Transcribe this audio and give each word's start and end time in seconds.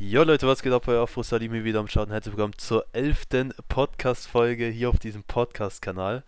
Jo 0.00 0.22
Leute, 0.22 0.46
was 0.46 0.62
geht 0.62 0.72
ab? 0.72 0.86
Euer 0.86 1.02
Afro 1.02 1.24
Salimi 1.24 1.64
wieder 1.64 1.80
am 1.80 1.88
Start 1.88 2.08
herzlich 2.08 2.36
willkommen 2.36 2.56
zur 2.56 2.86
elften 2.92 3.52
Podcast-Folge 3.68 4.68
hier 4.68 4.90
auf 4.90 5.00
diesem 5.00 5.24
Podcast-Kanal. 5.24 6.22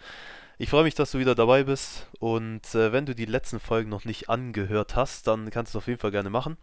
Ich 0.59 0.71
freue 0.71 0.83
mich, 0.83 0.97
dass 0.97 1.13
du 1.13 1.21
wieder 1.21 1.37
dabei 1.37 1.63
bist 1.63 2.09
und 2.19 2.75
äh, 2.75 2.93
wenn 2.93 3.07
du 3.07 3.15
die 3.15 3.27
letzten 3.27 3.61
Folgen 3.61 3.89
noch 3.89 4.05
nicht 4.05 4.29
angehört 4.29 4.97
hast, 4.97 5.29
dann 5.29 5.51
kannst 5.51 5.73
du 5.73 5.79
es 5.79 5.83
auf 5.85 5.87
jeden 5.87 6.01
Fall 6.01 6.11
gerne 6.11 6.31
machen 6.31 6.57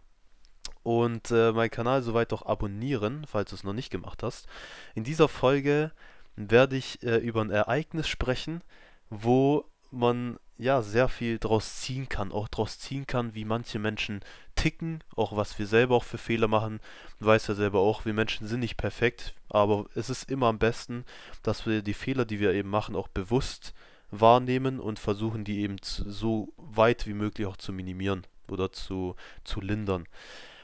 und 0.82 1.30
äh, 1.30 1.50
meinen 1.52 1.70
Kanal 1.70 2.02
soweit 2.02 2.30
auch 2.34 2.42
abonnieren, 2.44 3.24
falls 3.26 3.48
du 3.48 3.56
es 3.56 3.64
noch 3.64 3.72
nicht 3.72 3.88
gemacht 3.88 4.22
hast. 4.22 4.46
In 4.94 5.02
dieser 5.02 5.28
Folge 5.28 5.92
werde 6.36 6.76
ich 6.76 7.02
äh, 7.02 7.16
über 7.16 7.40
ein 7.40 7.50
Ereignis 7.50 8.06
sprechen, 8.06 8.60
wo 9.08 9.64
man 9.90 10.38
ja 10.58 10.82
sehr 10.82 11.08
viel 11.08 11.38
draus 11.38 11.76
ziehen 11.76 12.08
kann, 12.08 12.32
auch 12.32 12.48
draus 12.48 12.78
ziehen 12.78 13.06
kann, 13.06 13.34
wie 13.34 13.44
manche 13.44 13.78
Menschen 13.78 14.20
ticken, 14.56 15.02
auch 15.14 15.36
was 15.36 15.58
wir 15.58 15.66
selber 15.66 15.94
auch 15.94 16.04
für 16.04 16.18
Fehler 16.18 16.48
machen. 16.48 16.80
Du 17.20 17.26
weißt 17.26 17.48
ja 17.48 17.54
selber 17.54 17.78
auch, 17.78 18.04
wir 18.04 18.12
Menschen 18.12 18.46
sind 18.48 18.60
nicht 18.60 18.76
perfekt, 18.76 19.34
aber 19.48 19.86
es 19.94 20.10
ist 20.10 20.30
immer 20.30 20.48
am 20.48 20.58
besten, 20.58 21.04
dass 21.42 21.64
wir 21.64 21.82
die 21.82 21.94
Fehler, 21.94 22.24
die 22.24 22.40
wir 22.40 22.52
eben 22.52 22.68
machen, 22.68 22.96
auch 22.96 23.08
bewusst 23.08 23.72
wahrnehmen 24.10 24.80
und 24.80 24.98
versuchen, 24.98 25.44
die 25.44 25.60
eben 25.60 25.76
so 25.82 26.52
weit 26.56 27.06
wie 27.06 27.14
möglich 27.14 27.46
auch 27.46 27.56
zu 27.56 27.72
minimieren 27.72 28.26
oder 28.48 28.72
zu, 28.72 29.14
zu 29.44 29.60
lindern. 29.60 30.06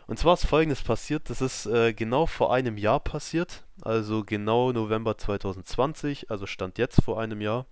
Und 0.06 0.18
zwar 0.18 0.34
ist 0.34 0.46
Folgendes 0.46 0.82
passiert, 0.82 1.30
das 1.30 1.40
ist 1.40 1.66
äh, 1.66 1.94
genau 1.94 2.26
vor 2.26 2.52
einem 2.52 2.76
Jahr 2.76 3.00
passiert, 3.00 3.62
also 3.82 4.24
genau 4.24 4.72
November 4.72 5.16
2020, 5.16 6.30
also 6.30 6.46
stand 6.46 6.78
jetzt 6.78 7.02
vor 7.02 7.20
einem 7.20 7.40
Jahr. 7.40 7.64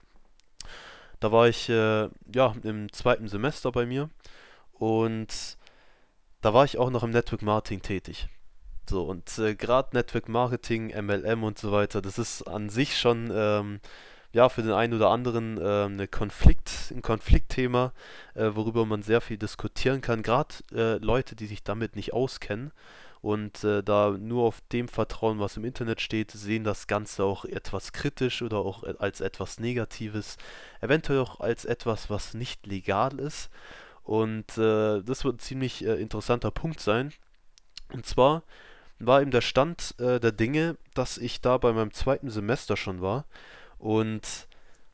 Da 1.23 1.31
war 1.31 1.49
ich 1.49 1.69
äh, 1.69 2.09
ja 2.35 2.55
im 2.65 2.93
zweiten 2.93 3.29
Semester 3.29 3.71
bei 3.71 3.87
mir 3.87 4.11
und 4.73 5.57
da 6.41 6.53
war 6.53 6.65
ich 6.65 6.79
auch 6.79 6.91
noch 6.91 7.05
im 7.05 7.11
Network 7.11 7.43
Marketing 7.43 7.81
tätig. 7.81 8.27
So, 8.91 9.05
und 9.05 9.39
äh, 9.39 9.55
gerade 9.55 9.91
Network 9.97 10.29
Marketing, 10.29 10.89
MLM 10.89 11.45
und 11.45 11.61
so 11.61 11.71
weiter, 11.71 12.03
das 12.03 12.19
ist 12.19 12.43
an 12.49 12.71
sich 12.71 12.99
schon 12.99 13.31
ähm, 13.33 13.79
ja 14.33 14.49
für 14.49 14.63
den 14.63 14.73
einen 14.73 14.95
oder 14.95 15.11
anderen 15.11 15.59
ähm, 15.63 15.93
eine 15.93 16.09
Konflikt, 16.09 16.91
ein 16.91 17.03
Konfliktthema, 17.03 17.93
äh, 18.35 18.51
worüber 18.55 18.85
man 18.85 19.05
sehr 19.05 19.21
viel 19.21 19.39
diskutieren 19.39 20.01
kann. 20.01 20.25
Gerade 20.25 20.57
äh, 20.75 20.97
Leute, 20.97 21.37
die 21.37 21.47
sich 21.47 21.63
damit 21.63 21.95
nicht 21.95 22.13
auskennen 22.13 22.73
und 23.23 23.63
äh, 23.63 23.85
da 23.85 24.11
nur 24.11 24.45
auf 24.45 24.61
dem 24.73 24.89
vertrauen, 24.89 25.39
was 25.39 25.57
im 25.57 25.65
Internet 25.65 26.01
steht, 26.01 26.33
sehen 26.33 26.65
das 26.65 26.89
Ganze 26.89 27.23
auch 27.23 27.45
etwas 27.45 27.93
kritisch 27.93 28.43
oder 28.43 28.59
auch 28.59 28.83
äh, 28.83 28.95
als 28.99 29.21
etwas 29.21 29.61
Negatives, 29.61 30.37
eventuell 30.81 31.21
auch 31.21 31.39
als 31.39 31.65
etwas, 31.65 32.11
was 32.11 32.35
nicht 32.35 32.67
legal 32.67 33.21
ist. 33.21 33.49
Und 34.03 34.59
äh, 34.59 35.03
das 35.03 35.25
wird 35.25 35.37
ein 35.37 35.39
ziemlich 35.39 35.87
äh, 35.87 35.95
interessanter 35.95 36.51
Punkt 36.51 36.81
sein. 36.81 37.13
Und 37.93 38.07
zwar 38.07 38.43
war 38.99 39.23
eben 39.23 39.31
der 39.31 39.41
Stand 39.41 39.95
äh, 39.99 40.19
der 40.19 40.33
Dinge, 40.33 40.77
dass 40.95 41.17
ich 41.17 41.41
da 41.41 41.59
bei 41.59 41.73
meinem 41.73 41.93
zweiten 41.93 42.29
Semester 42.29 42.77
schon 42.77 43.01
war. 43.01 43.25
Und 43.79 44.49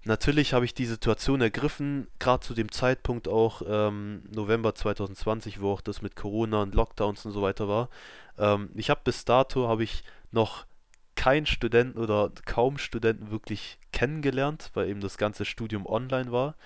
natürlich 0.09 0.55
habe 0.55 0.65
ich 0.65 0.75
die 0.75 0.87
Situation 0.87 1.41
ergriffen, 1.41 2.09
gerade 2.19 2.45
zu 2.45 2.55
dem 2.55 2.73
Zeitpunkt 2.73 3.29
auch 3.29 3.63
ähm, 3.67 4.23
November 4.31 4.75
2020, 4.75 5.61
wo 5.61 5.73
auch 5.73 5.81
das 5.81 6.03
mit 6.03 6.17
Corona 6.17 6.63
und 6.63 6.75
Lockdowns 6.75 7.25
und 7.27 7.33
so 7.33 7.43
weiter 7.43 7.69
war. 7.69 7.91
Ähm, 8.39 8.71
ich 8.75 8.91
habe 8.91 9.03
bis 9.05 9.25
dato 9.25 9.69
habe 9.69 9.85
ich 9.85 10.03
noch 10.33 10.67
keinen 11.15 11.47
Studenten 11.47 11.99
oder 11.99 12.33
kaum 12.47 12.79
Studenten 12.79 13.31
wirklich 13.31 13.79
kennengelernt, 13.93 14.71
weil 14.75 14.89
eben 14.89 15.01
das 15.01 15.19
ganze 15.19 15.45
Studium 15.45 15.87
online 15.87 16.33
war. 16.33 16.57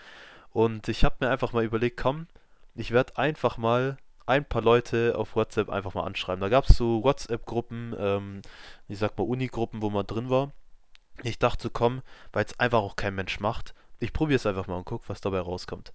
Und 0.51 0.89
ich 0.89 1.05
habe 1.05 1.17
mir 1.21 1.31
einfach 1.31 1.53
mal 1.53 1.65
überlegt, 1.65 1.99
komm, 1.99 2.29
ich 2.75 2.93
werde 2.93 3.19
einfach 3.19 3.59
mal 3.59 3.99
ein 4.27 4.45
paar 4.45 4.63
Leute 4.63 5.15
auf 5.17 5.37
WhatsApp 5.37 5.69
einfach 5.69 5.95
mal 5.95 6.05
anschreiben. 6.05 6.41
Da 6.41 6.49
gab 6.49 6.69
es 6.69 6.77
so 6.77 7.03
WhatsApp-Gruppen, 7.03 7.95
ähm, 7.99 8.43
ich 8.89 8.99
sag 8.99 9.19
mal 9.19 9.25
Uni-Gruppen, 9.25 9.83
wo 9.83 9.91
man 9.91 10.07
drin 10.07 10.31
war. 10.31 10.53
Ich 11.23 11.39
dachte 11.39 11.65
so, 11.65 11.71
komm, 11.71 12.03
weil 12.33 12.45
es 12.45 12.59
einfach 12.59 12.81
auch 12.81 12.97
kein 12.97 13.15
Mensch 13.15 13.41
macht. 13.41 13.75
Ich 14.01 14.13
probiere 14.13 14.37
es 14.37 14.47
einfach 14.47 14.67
mal 14.67 14.77
und 14.77 14.85
gucke, 14.85 15.09
was 15.09 15.21
dabei 15.21 15.41
rauskommt. 15.41 15.93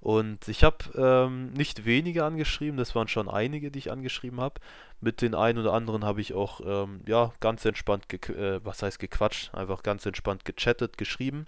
Und 0.00 0.48
ich 0.48 0.64
habe 0.64 0.78
ähm, 0.94 1.52
nicht 1.52 1.84
wenige 1.84 2.24
angeschrieben, 2.24 2.78
das 2.78 2.94
waren 2.94 3.08
schon 3.08 3.28
einige, 3.28 3.70
die 3.70 3.80
ich 3.80 3.92
angeschrieben 3.92 4.40
habe. 4.40 4.60
Mit 5.02 5.20
den 5.20 5.34
einen 5.34 5.58
oder 5.58 5.74
anderen 5.74 6.04
habe 6.04 6.22
ich 6.22 6.32
auch, 6.32 6.60
ähm, 6.64 7.02
ja, 7.06 7.32
ganz 7.40 7.64
entspannt, 7.66 8.10
äh, 8.30 8.64
was 8.64 8.82
heißt 8.82 8.98
gequatscht, 8.98 9.54
einfach 9.54 9.82
ganz 9.82 10.06
entspannt 10.06 10.46
gechattet, 10.46 10.96
geschrieben. 10.96 11.46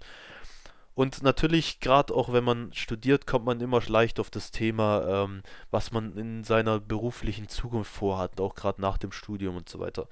Und 0.95 1.23
natürlich, 1.23 1.79
gerade 1.79 2.13
auch 2.13 2.31
wenn 2.31 2.43
man 2.43 2.71
studiert, 2.73 3.25
kommt 3.25 3.45
man 3.45 3.59
immer 3.61 3.81
leicht 3.87 4.19
auf 4.19 4.29
das 4.29 4.51
Thema, 4.51 5.23
ähm, 5.25 5.41
was 5.71 5.91
man 5.91 6.15
in 6.17 6.43
seiner 6.43 6.79
beruflichen 6.79 7.47
Zukunft 7.47 7.91
vorhat, 7.91 8.39
auch 8.39 8.53
gerade 8.53 8.79
nach 8.79 8.99
dem 8.99 9.11
Studium 9.11 9.55
und 9.55 9.67
so 9.67 9.79
weiter. 9.79 10.07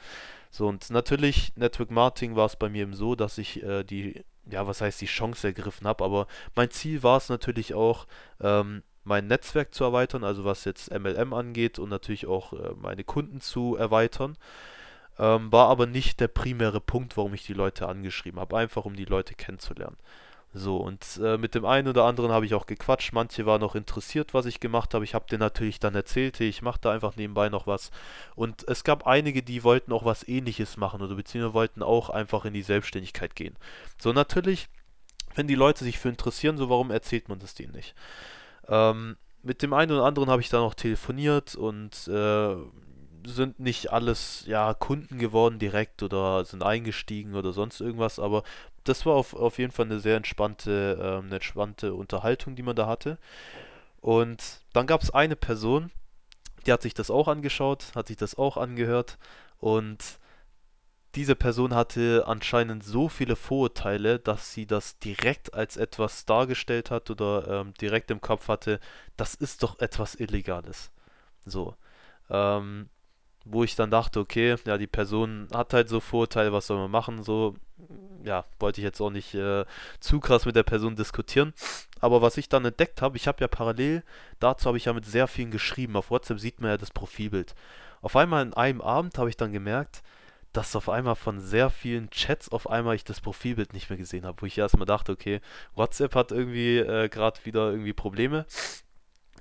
So, 0.50 0.68
und 0.68 0.90
natürlich, 0.90 1.56
Network 1.56 1.92
Marketing 1.92 2.36
war 2.36 2.48
es 2.48 2.56
bei 2.56 2.68
mir 2.68 2.82
eben 2.82 2.96
so, 2.96 3.16
dass 3.16 3.38
ich 3.38 3.62
äh, 3.62 3.84
die, 3.84 4.26
ja, 4.50 4.66
was 4.66 4.82
heißt 4.82 5.00
die 5.02 5.06
Chance 5.06 5.48
ergriffen 5.48 5.88
habe, 5.88 6.04
aber 6.04 6.28
mein 6.56 6.72
Ziel 6.72 7.04
war 7.04 7.18
es 7.18 7.30
natürlich 7.30 7.74
auch, 7.76 8.08
ähm, 8.42 8.82
mein 9.04 9.28
Netzwerk 9.28 9.74
zu 9.74 9.84
erweitern, 9.84 10.24
also 10.24 10.46
was 10.46 10.66
jetzt 10.66 10.92
MLM 10.92 11.34
angeht 11.34 11.80
und 11.80 11.90
natürlich 11.90 12.28
auch 12.28 12.54
äh, 12.54 12.74
meine 12.76 13.04
Kunden 13.04 13.42
zu 13.42 13.76
erweitern. 13.76 14.38
Ähm, 15.20 15.52
war 15.52 15.68
aber 15.70 15.88
nicht 15.88 16.20
der 16.20 16.28
primäre 16.28 16.80
Punkt, 16.80 17.18
warum 17.18 17.34
ich 17.34 17.46
die 17.46 17.54
Leute 17.54 17.88
angeschrieben 17.88 18.40
habe, 18.40 18.58
einfach 18.58 18.86
um 18.86 18.96
die 18.96 19.06
Leute 19.06 19.36
kennenzulernen. 19.36 19.98
So, 20.54 20.78
und 20.78 21.20
äh, 21.24 21.38
mit 21.38 21.56
dem 21.56 21.64
einen 21.64 21.88
oder 21.88 22.04
anderen 22.04 22.32
habe 22.32 22.46
ich 22.46 22.54
auch 22.54 22.66
gequatscht. 22.66 23.14
Manche 23.14 23.46
waren 23.46 23.62
noch 23.62 23.74
interessiert, 23.74 24.34
was 24.34 24.46
ich 24.46 24.60
gemacht 24.60 24.94
habe. 24.94 25.06
Ich 25.06 25.14
habe 25.14 25.26
denen 25.30 25.40
natürlich 25.40 25.80
dann 25.80 25.96
erzählt, 25.96 26.40
hey, 26.40 26.50
ich 26.50 26.62
mache 26.62 26.80
da 26.82 26.92
einfach 26.92 27.16
nebenbei 27.16 27.48
noch 27.48 27.68
was. 27.68 27.90
Und 28.36 28.68
es 28.68 28.84
gab 28.84 29.08
einige, 29.08 29.44
die 29.44 29.64
wollten 29.64 29.94
auch 29.94 30.04
was 30.04 30.28
Ähnliches 30.28 30.76
machen 30.76 31.02
oder 31.02 31.16
beziehungsweise 31.16 31.54
wollten 31.54 31.84
auch 31.84 32.10
einfach 32.10 32.44
in 32.44 32.54
die 32.54 32.64
Selbstständigkeit 32.64 33.34
gehen. 33.36 33.56
So, 33.98 34.12
natürlich, 34.12 34.68
wenn 35.36 35.48
die 35.48 35.56
Leute 35.56 35.86
sich 35.86 36.00
für 36.00 36.10
interessieren, 36.10 36.58
so 36.58 36.70
warum 36.70 36.92
erzählt 36.92 37.30
man 37.30 37.40
das 37.40 37.56
denen 37.56 37.72
nicht? 37.72 37.96
Ähm, 38.68 39.16
mit 39.44 39.62
dem 39.62 39.74
einen 39.74 39.92
oder 39.92 40.04
anderen 40.04 40.30
habe 40.30 40.42
ich 40.42 40.50
dann 40.50 40.62
auch 40.62 40.74
telefoniert 40.74 41.56
und 41.56 42.08
äh, 42.10 42.56
sind 43.26 43.60
nicht 43.60 43.92
alles 43.92 44.44
ja 44.48 44.74
Kunden 44.74 45.20
geworden 45.20 45.60
direkt 45.60 46.04
oder 46.04 46.46
sind 46.46 46.64
eingestiegen 46.64 47.36
oder 47.36 47.54
sonst 47.54 47.82
irgendwas, 47.82 48.20
aber 48.20 48.44
das 48.84 49.06
war 49.06 49.16
auf, 49.16 49.34
auf 49.34 49.58
jeden 49.60 49.72
Fall 49.72 49.86
eine 49.86 50.00
sehr 50.00 50.18
entspannte, 50.18 50.98
ähm, 51.02 51.26
eine 51.26 51.36
entspannte 51.36 51.94
Unterhaltung, 51.94 52.56
die 52.56 52.64
man 52.64 52.76
da 52.76 52.88
hatte. 52.88 53.18
Und 54.02 54.62
dann 54.74 54.88
gab 54.88 55.04
es 55.04 55.12
eine 55.12 55.36
Person, 55.36 55.92
die 56.66 56.74
hat 56.74 56.82
sich 56.82 56.94
das 56.94 57.12
auch 57.12 57.28
angeschaut, 57.28 57.92
hat 57.96 58.08
sich 58.08 58.18
das 58.18 58.38
auch 58.38 58.58
angehört 58.58 59.18
und 59.60 60.20
diese 61.16 61.36
Person 61.36 61.76
hatte 61.76 62.24
anscheinend 62.26 62.86
so 62.86 63.10
viele 63.10 63.36
Vorurteile, 63.36 64.20
dass 64.20 64.54
sie 64.54 64.66
das 64.66 64.98
direkt 65.00 65.54
als 65.54 65.76
etwas 65.76 66.26
dargestellt 66.26 66.90
hat 66.90 67.10
oder 67.10 67.48
ähm, 67.48 67.74
direkt 67.82 68.12
im 68.12 68.22
Kopf 68.22 68.48
hatte, 68.48 68.80
das 69.18 69.36
ist 69.36 69.64
doch 69.64 69.80
etwas 69.80 70.16
Illegales. 70.16 70.90
So. 71.46 71.76
Ähm, 72.30 72.90
wo 73.46 73.64
ich 73.64 73.76
dann 73.76 73.92
dachte, 73.92 74.20
okay, 74.20 74.56
ja, 74.66 74.78
die 74.78 74.88
Person 74.88 75.48
hat 75.54 75.74
halt 75.74 75.90
so 75.90 76.00
Vorurteile, 76.00 76.54
was 76.54 76.68
soll 76.68 76.78
man 76.78 76.92
machen? 76.92 77.24
So, 77.24 77.56
ja, 78.24 78.46
wollte 78.60 78.82
ich 78.82 78.86
jetzt 78.86 79.02
auch 79.02 79.10
nicht 79.10 79.34
äh, 79.34 79.66
zu 80.00 80.20
krass 80.20 80.46
mit 80.46 80.56
der 80.56 80.64
Person 80.64 80.96
diskutieren. 80.96 81.54
Aber 82.00 82.22
was 82.22 82.38
ich 82.38 82.50
dann 82.50 82.66
entdeckt 82.66 83.02
habe, 83.02 83.18
ich 83.18 83.28
habe 83.28 83.42
ja 83.42 83.48
parallel 83.48 84.04
dazu 84.40 84.66
habe 84.66 84.78
ich 84.78 84.86
ja 84.86 84.94
mit 84.94 85.06
sehr 85.06 85.28
vielen 85.28 85.52
geschrieben. 85.52 85.96
Auf 85.96 86.12
WhatsApp 86.12 86.40
sieht 86.40 86.62
man 86.62 86.72
ja 86.72 86.78
das 86.78 86.92
Profilbild. 86.92 87.56
Auf 88.02 88.16
einmal 88.16 88.44
in 88.46 88.54
einem 88.54 88.82
Abend 88.82 89.18
habe 89.18 89.30
ich 89.30 89.38
dann 89.38 89.54
gemerkt, 89.54 90.02
dass 90.54 90.76
auf 90.76 90.90
einmal 90.90 91.16
von 91.16 91.40
sehr 91.40 91.70
vielen 91.70 92.10
Chats 92.10 92.50
auf 92.50 92.70
einmal 92.70 92.96
ich 92.96 93.04
das 93.06 93.22
Profilbild 93.22 93.74
nicht 93.74 93.90
mehr 93.90 93.98
gesehen 93.98 94.26
habe, 94.26 94.42
wo 94.42 94.46
ich 94.46 94.58
erstmal 94.58 94.86
dachte, 94.86 95.12
okay, 95.12 95.40
WhatsApp 95.76 96.16
hat 96.16 96.32
irgendwie 96.32 96.78
äh, 96.80 97.08
gerade 97.10 97.40
wieder 97.46 97.72
irgendwie 97.72 97.94
Probleme. 97.94 98.46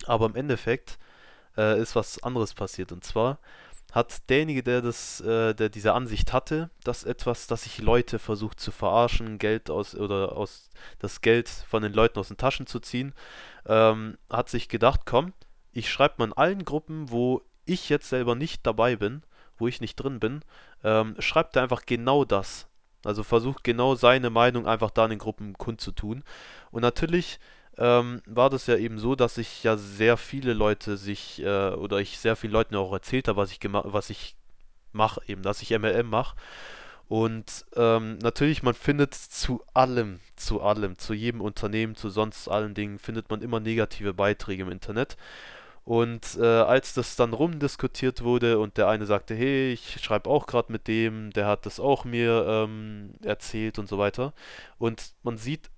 Aber 0.07 0.27
im 0.27 0.37
Endeffekt 0.37 0.99
äh, 1.57 1.81
ist 1.81 1.97
was 1.97 2.23
anderes 2.23 2.55
passiert. 2.55 2.93
Und 2.93 3.05
zwar 3.05 3.39
hat 3.93 4.29
derjenige, 4.31 4.63
der 4.63 4.83
das, 4.83 5.21
äh, 5.21 5.55
der 5.55 5.69
diese 5.69 5.95
Ansicht 5.95 6.33
hatte, 6.33 6.71
dass 6.85 7.05
etwas, 7.05 7.47
dass 7.47 7.65
sich 7.65 7.79
Leute 7.79 8.19
versucht 8.19 8.61
zu 8.61 8.71
verarschen, 8.71 9.39
Geld 9.39 9.71
aus 9.71 9.95
oder 9.95 10.37
aus 10.37 10.71
das 10.99 11.21
Geld 11.21 11.49
von 11.49 11.83
den 11.83 11.93
Leuten 11.93 12.19
aus 12.19 12.29
den 12.29 12.37
Taschen 12.37 12.67
zu 12.67 12.81
ziehen, 12.81 13.15
ähm, 13.67 14.17
hat 14.31 14.49
sich 14.49 14.69
gedacht, 14.69 15.03
komm, 15.05 15.33
ich 15.73 15.91
schreibe 15.91 16.15
mal 16.19 16.27
in 16.27 16.33
allen 16.33 16.65
Gruppen, 16.65 17.11
wo 17.11 17.43
ich 17.65 17.89
jetzt 17.89 18.09
selber 18.09 18.35
nicht 18.35 18.67
dabei 18.67 18.97
bin, 18.97 19.23
wo 19.59 19.69
ich 19.69 19.81
nicht 19.81 19.97
drin 19.97 20.21
bin, 20.21 20.43
ähm, 20.83 21.15
schreibt 21.19 21.57
er 21.57 21.63
einfach 21.63 21.87
genau 21.87 22.25
das. 22.25 22.67
Also 23.05 23.23
versucht 23.23 23.65
genau 23.65 23.95
seine 23.95 24.31
Meinung 24.31 24.67
einfach 24.67 24.91
da 24.91 25.05
in 25.05 25.11
den 25.11 25.19
Gruppen 25.19 25.55
kundzutun. 25.55 26.23
Und 26.71 26.83
natürlich 26.83 27.39
ähm, 27.79 28.23
war 28.27 28.51
das 28.51 28.67
ja 28.67 28.77
eben 28.77 28.99
so, 28.99 29.15
dass 29.15 29.39
ich 29.39 29.63
ja 29.65 29.77
sehr 29.77 30.17
viele 30.17 30.53
Leute 30.55 30.97
sich, 30.97 31.43
äh, 31.43 31.71
oder 31.71 31.99
ich 31.99 32.19
sehr 32.19 32.37
vielen 32.37 32.53
Leuten 32.53 32.77
auch 32.77 32.93
erzählt 32.93 33.29
habe, 33.29 33.37
was 33.39 33.53
ich 33.53 33.61
was 33.63 34.11
ich 34.11 34.37
mache, 34.93 35.23
eben, 35.27 35.43
dass 35.43 35.63
ich 35.63 35.71
MLM 35.71 36.09
mache. 36.09 36.37
Und 37.09 37.67
ähm, 37.75 38.19
natürlich, 38.19 38.63
man 38.63 38.75
findet 38.75 39.15
zu 39.15 39.63
allem, 39.75 40.21
zu 40.37 40.61
allem, 40.63 40.97
zu 40.97 41.13
jedem 41.13 41.41
Unternehmen, 41.41 41.97
zu 41.97 42.09
sonst 42.09 42.47
allen 42.49 42.75
Dingen, 42.75 43.01
findet 43.01 43.31
man 43.31 43.43
immer 43.43 43.59
negative 43.59 44.15
Beiträge 44.15 44.63
im 44.63 44.71
Internet. 44.71 45.17
Und 45.85 46.37
äh, 46.39 46.45
als 46.45 46.95
das 46.95 47.17
dann 47.17 47.33
rumdiskutiert 47.33 48.23
wurde 48.23 48.61
und 48.61 48.77
der 48.77 48.87
eine 48.89 49.07
sagte, 49.07 49.35
hey, 49.35 49.73
ich 49.73 50.01
schreibe 50.01 50.31
auch 50.31 50.47
gerade 50.47 50.71
mit 50.71 50.87
dem, 50.87 51.33
der 51.33 51.47
hat 51.47 51.67
das 51.67 51.81
auch 51.81 52.05
mir 52.05 52.47
ähm, 52.47 53.15
erzählt 53.25 53.81
und 53.81 53.89
so 53.89 53.99
weiter. 53.99 54.33
Und 54.79 55.15
man 55.25 55.37
sieht 55.37 55.69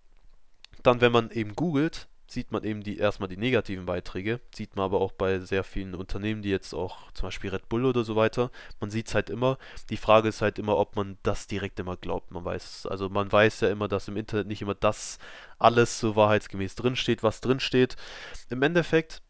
dann, 0.83 1.01
wenn 1.01 1.13
man 1.13 1.31
eben 1.31 1.55
googelt, 1.55 2.09
sieht 2.33 2.51
man 2.51 2.65
eben 2.65 2.83
die 2.83 2.97
erstmal 2.97 3.29
die 3.29 3.37
negativen 3.37 3.85
Beiträge, 3.85 4.41
sieht 4.55 4.75
man 4.75 4.87
aber 4.87 5.01
auch 5.01 5.13
bei 5.13 5.39
sehr 5.41 5.65
vielen 5.65 5.95
Unternehmen, 5.95 6.43
die 6.43 6.49
jetzt 6.49 6.73
auch 6.75 7.13
zum 7.13 7.27
Beispiel 7.27 7.51
Red 7.51 7.69
Bull 7.69 7.85
oder 7.85 8.05
so 8.05 8.17
weiter, 8.17 8.51
man 8.81 8.91
sieht 8.91 9.09
es 9.09 9.15
halt 9.15 9.29
immer. 9.29 9.59
Die 9.91 9.97
Frage 9.99 10.29
ist 10.29 10.41
halt 10.41 10.59
immer, 10.59 10.79
ob 10.79 10.97
man 10.97 11.19
das 11.23 11.47
direkt 11.47 11.79
immer 11.79 11.97
glaubt. 11.97 12.31
Man 12.31 12.45
weiß, 12.45 12.87
also 12.87 13.09
man 13.11 13.31
weiß 13.31 13.61
ja 13.61 13.69
immer, 13.69 13.87
dass 13.87 14.09
im 14.09 14.17
Internet 14.17 14.47
nicht 14.47 14.63
immer 14.63 14.75
das 14.75 15.19
alles 15.59 16.01
so 16.01 16.17
wahrheitsgemäß 16.17 16.75
drinsteht, 16.75 17.23
was 17.23 17.43
drinsteht. 17.43 17.97
Im 18.49 18.63
Endeffekt 18.63 19.23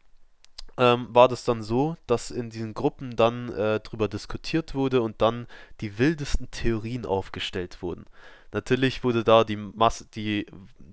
ähm, 0.77 1.07
war 1.09 1.27
das 1.27 1.43
dann 1.43 1.61
so, 1.61 1.97
dass 2.07 2.31
in 2.31 2.49
diesen 2.49 2.73
Gruppen 2.73 3.15
dann 3.15 3.49
äh, 3.53 3.79
drüber 3.81 4.07
diskutiert 4.07 4.73
wurde 4.75 5.01
und 5.01 5.21
dann 5.21 5.47
die 5.81 5.99
wildesten 5.99 6.49
Theorien 6.51 7.05
aufgestellt 7.05 7.81
wurden. 7.81 8.05
Natürlich 8.53 9.03
wurde 9.03 9.23
da 9.23 9.43
die, 9.43 9.57
Masse, 9.57 10.05
die, 10.13 10.45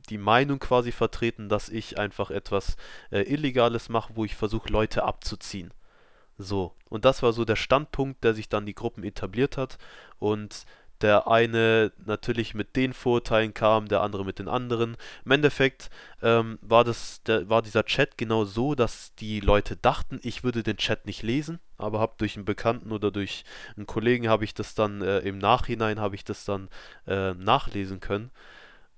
die 0.09 0.19
Meinung 0.19 0.59
quasi 0.59 0.93
vertreten, 0.93 1.51
dass 1.51 1.69
ich 1.69 1.99
einfach 1.99 2.31
etwas 2.31 2.77
äh, 3.11 3.21
Illegales 3.21 3.91
mache, 3.91 4.17
wo 4.17 4.25
ich 4.25 4.35
versuche, 4.35 4.71
Leute 4.71 5.05
abzuziehen. 5.05 5.73
So, 6.39 6.75
und 6.89 7.05
das 7.05 7.23
war 7.23 7.35
so 7.35 7.45
der 7.45 7.57
Standpunkt, 7.57 8.25
der 8.25 8.33
sich 8.33 8.49
dann 8.49 8.65
die 8.65 8.75
Gruppen 8.75 9.05
etabliert 9.05 9.59
hat. 9.59 9.77
Und 10.19 10.65
der 11.00 11.29
eine 11.29 11.93
natürlich 12.05 12.55
mit 12.55 12.76
den 12.76 12.93
Vorurteilen 12.93 13.55
kam, 13.55 13.88
der 13.88 14.02
andere 14.02 14.25
mit 14.25 14.38
den 14.38 14.49
anderen. 14.49 14.97
Im 15.25 15.31
Endeffekt 15.32 15.91
ähm, 16.23 16.58
war, 16.62 16.85
das, 16.85 17.23
der, 17.25 17.49
war 17.49 17.62
dieser 17.62 17.85
Chat 17.85 18.19
genau 18.19 18.44
so, 18.44 18.75
dass 18.75 19.14
die 19.17 19.41
Leute 19.41 19.76
dachten, 19.76 20.20
ich 20.23 20.44
würde 20.44 20.62
den 20.62 20.76
Chat 20.76 21.06
nicht 21.06 21.23
lesen, 21.23 21.58
aber 21.79 22.00
habe 22.00 22.14
durch 22.19 22.37
einen 22.37 22.44
Bekannten 22.44 22.93
oder 22.93 23.11
durch 23.11 23.44
einen 23.76 23.87
Kollegen 23.87 24.29
habe 24.29 24.44
ich 24.44 24.55
das 24.55 24.75
dann 24.75 25.02
äh, 25.02 25.20
im 25.20 25.38
Nachhinein 25.38 26.00
habe 26.00 26.14
ich 26.14 26.25
das 26.25 26.44
dann 26.44 26.69
äh, 27.06 27.35
nachlesen 27.35 28.00
können. 28.00 28.31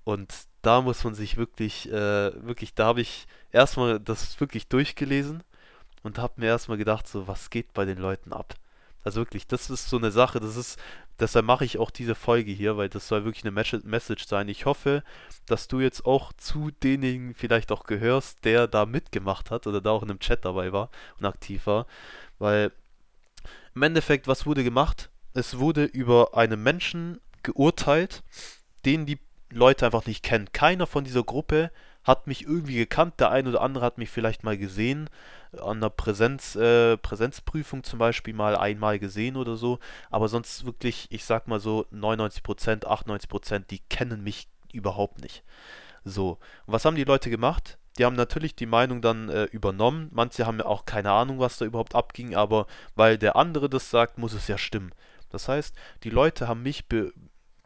Und 0.04 0.32
da 0.62 0.80
muss 0.80 1.04
man 1.04 1.14
sich 1.14 1.36
wirklich, 1.36 1.90
äh, 1.90 1.92
wirklich, 2.46 2.74
da 2.74 2.86
habe 2.86 3.00
ich 3.00 3.26
erstmal 3.52 4.00
das 4.00 4.40
wirklich 4.40 4.68
durchgelesen 4.68 5.42
und 6.02 6.18
habe 6.18 6.40
mir 6.40 6.46
erstmal 6.46 6.78
gedacht, 6.78 7.06
so, 7.08 7.28
was 7.28 7.50
geht 7.50 7.72
bei 7.74 7.84
den 7.84 7.98
Leuten 7.98 8.32
ab? 8.32 8.54
Also 9.04 9.20
wirklich, 9.20 9.46
das 9.46 9.68
ist 9.70 9.88
so 9.88 9.98
eine 9.98 10.10
Sache, 10.12 10.38
das 10.38 10.56
ist, 10.56 10.78
deshalb 11.18 11.44
mache 11.44 11.64
ich 11.64 11.78
auch 11.78 11.90
diese 11.90 12.14
Folge 12.14 12.52
hier, 12.52 12.76
weil 12.76 12.88
das 12.88 13.08
soll 13.08 13.24
wirklich 13.24 13.44
eine 13.44 13.50
Message 13.52 14.26
sein. 14.26 14.48
Ich 14.48 14.64
hoffe, 14.64 15.02
dass 15.46 15.68
du 15.68 15.80
jetzt 15.80 16.04
auch 16.04 16.32
zu 16.34 16.70
denjenigen 16.70 17.34
vielleicht 17.34 17.72
auch 17.72 17.84
gehörst, 17.84 18.44
der 18.44 18.68
da 18.68 18.86
mitgemacht 18.86 19.50
hat 19.50 19.66
oder 19.66 19.80
da 19.80 19.90
auch 19.90 20.02
in 20.02 20.10
einem 20.10 20.20
Chat 20.20 20.44
dabei 20.44 20.72
war 20.72 20.90
und 21.18 21.26
aktiv 21.26 21.66
war, 21.66 21.86
weil 22.38 22.70
im 23.74 23.82
Endeffekt, 23.82 24.28
was 24.28 24.46
wurde 24.46 24.64
gemacht? 24.64 25.10
Es 25.34 25.58
wurde 25.58 25.84
über 25.84 26.36
einen 26.36 26.62
Menschen 26.62 27.20
geurteilt, 27.42 28.22
den 28.84 29.06
die 29.06 29.18
Leute 29.50 29.86
einfach 29.86 30.06
nicht 30.06 30.22
kennen. 30.22 30.52
Keiner 30.52 30.86
von 30.86 31.04
dieser 31.04 31.22
Gruppe 31.22 31.70
hat 32.04 32.26
mich 32.26 32.42
irgendwie 32.42 32.76
gekannt. 32.76 33.14
Der 33.18 33.30
eine 33.30 33.48
oder 33.48 33.62
andere 33.62 33.84
hat 33.84 33.98
mich 33.98 34.10
vielleicht 34.10 34.44
mal 34.44 34.58
gesehen, 34.58 35.08
an 35.60 35.78
einer 35.78 35.90
Präsenz, 35.90 36.56
äh, 36.56 36.96
Präsenzprüfung 36.96 37.84
zum 37.84 37.98
Beispiel 37.98 38.34
mal 38.34 38.56
einmal 38.56 38.98
gesehen 38.98 39.36
oder 39.36 39.56
so. 39.56 39.78
Aber 40.10 40.28
sonst 40.28 40.64
wirklich, 40.64 41.06
ich 41.10 41.24
sag 41.24 41.48
mal 41.48 41.60
so 41.60 41.86
99%, 41.92 42.86
98%, 42.86 43.66
die 43.70 43.80
kennen 43.80 44.22
mich 44.22 44.48
überhaupt 44.72 45.20
nicht. 45.20 45.42
So, 46.04 46.38
was 46.66 46.84
haben 46.84 46.96
die 46.96 47.04
Leute 47.04 47.30
gemacht? 47.30 47.78
Die 47.98 48.04
haben 48.04 48.16
natürlich 48.16 48.56
die 48.56 48.66
Meinung 48.66 49.02
dann 49.02 49.28
äh, 49.28 49.44
übernommen. 49.44 50.08
Manche 50.12 50.46
haben 50.46 50.58
ja 50.58 50.64
auch 50.64 50.86
keine 50.86 51.12
Ahnung, 51.12 51.38
was 51.38 51.58
da 51.58 51.64
überhaupt 51.64 51.94
abging, 51.94 52.34
aber 52.34 52.66
weil 52.94 53.18
der 53.18 53.36
andere 53.36 53.68
das 53.68 53.90
sagt, 53.90 54.18
muss 54.18 54.32
es 54.32 54.48
ja 54.48 54.56
stimmen. 54.56 54.92
Das 55.28 55.48
heißt, 55.48 55.74
die 56.02 56.10
Leute 56.10 56.48
haben 56.48 56.62
mich 56.62 56.84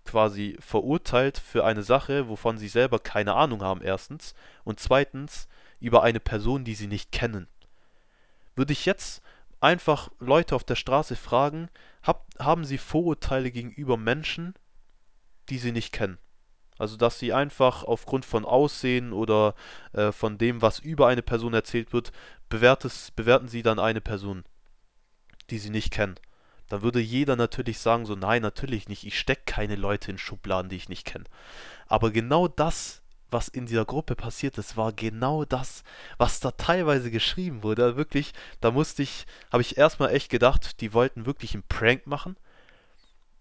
quasi 0.05 0.57
verurteilt 0.61 1.39
für 1.39 1.65
eine 1.65 1.83
Sache, 1.83 2.29
wovon 2.29 2.59
sie 2.59 2.69
selber 2.69 2.99
keine 2.99 3.35
Ahnung 3.35 3.63
haben, 3.63 3.83
erstens. 3.83 4.35
Und 4.65 4.81
zweitens 4.81 5.49
über 5.81 6.03
eine 6.03 6.21
Person, 6.21 6.65
die 6.65 6.75
sie 6.75 6.87
nicht 6.87 7.13
kennen. 7.13 7.49
Würde 8.57 8.73
ich 8.73 8.87
jetzt 8.87 9.23
einfach 9.61 10.11
Leute 10.19 10.57
auf 10.57 10.65
der 10.65 10.75
Straße 10.75 11.15
fragen, 11.15 11.69
hab, 12.03 12.27
haben 12.39 12.65
sie 12.65 12.79
Vorurteile 12.79 13.51
gegenüber 13.51 13.97
Menschen, 13.97 14.55
die 15.49 15.59
sie 15.59 15.73
nicht 15.73 15.93
kennen? 15.93 16.19
Also, 16.79 16.97
dass 16.97 17.19
sie 17.19 17.33
einfach 17.33 17.85
aufgrund 17.85 18.25
von 18.25 18.45
Aussehen 18.45 19.13
oder 19.13 19.55
äh, 19.93 20.13
von 20.13 20.37
dem, 20.37 20.61
was 20.61 20.79
über 20.79 21.07
eine 21.07 21.23
Person 21.23 21.55
erzählt 21.55 21.93
wird, 21.93 22.13
bewertes, 22.49 23.13
bewerten 23.13 23.49
sie 23.49 23.63
dann 23.63 23.79
eine 23.79 24.03
Person, 24.03 24.45
die 25.49 25.59
sie 25.59 25.71
nicht 25.71 25.91
kennen. 25.91 26.17
Dann 26.69 26.83
würde 26.83 27.01
jeder 27.01 27.37
natürlich 27.37 27.79
sagen, 27.79 28.05
so 28.05 28.15
nein, 28.15 28.43
natürlich 28.43 28.89
nicht, 28.89 29.05
ich 29.05 29.19
stecke 29.19 29.43
keine 29.47 29.77
Leute 29.77 30.11
in 30.11 30.19
Schubladen, 30.19 30.69
die 30.69 30.77
ich 30.77 30.89
nicht 30.89 31.07
kenne. 31.07 31.25
Aber 31.87 32.11
genau 32.11 32.49
das, 32.49 33.03
was 33.37 33.49
in 33.49 33.67
dieser 33.67 33.85
Gruppe 33.85 34.17
passiert 34.17 34.59
ist, 34.59 34.77
war 34.77 34.93
genau 34.93 35.45
das, 35.45 35.85
was 36.19 36.41
da 36.41 36.51
teilweise 36.53 37.11
geschrieben 37.11 37.63
wurde. 37.63 37.97
Wirklich, 37.97 38.33
da 38.61 38.71
musste 38.71 39.03
ich, 39.03 39.27
habe 39.53 39.63
ich 39.63 39.77
erstmal 39.79 40.15
echt 40.15 40.31
gedacht, 40.31 40.81
die 40.81 40.95
wollten 40.95 41.27
wirklich 41.27 41.55
einen 41.55 41.63
Prank 41.69 42.07
machen 42.07 42.37